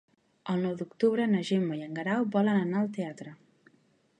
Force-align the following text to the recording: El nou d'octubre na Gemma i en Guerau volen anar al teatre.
El 0.53 0.63
nou 0.67 0.71
d'octubre 0.79 1.27
na 1.33 1.41
Gemma 1.49 1.77
i 1.81 1.85
en 1.89 1.93
Guerau 1.99 2.25
volen 2.37 2.61
anar 2.63 2.81
al 2.81 2.91
teatre. 2.97 3.35